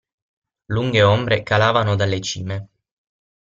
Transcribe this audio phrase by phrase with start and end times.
[0.69, 2.67] Lunghe ombre calavano dalle cime.